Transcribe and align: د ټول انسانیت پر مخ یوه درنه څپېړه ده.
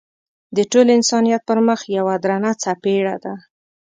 د 0.55 0.57
ټول 0.71 0.87
انسانیت 0.97 1.41
پر 1.49 1.59
مخ 1.67 1.79
یوه 1.97 2.15
درنه 2.23 2.51
څپېړه 2.61 3.15
ده. 3.23 3.33